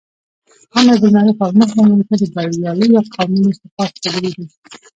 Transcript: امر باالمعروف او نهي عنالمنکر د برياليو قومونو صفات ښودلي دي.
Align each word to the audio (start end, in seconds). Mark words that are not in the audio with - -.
امر 0.79 0.95
باالمعروف 1.01 1.37
او 1.45 1.51
نهي 1.59 1.75
عنالمنکر 1.81 2.17
د 2.21 2.25
برياليو 2.35 3.07
قومونو 3.13 3.49
صفات 3.61 3.91
ښودلي 4.01 4.31
دي. 4.37 4.45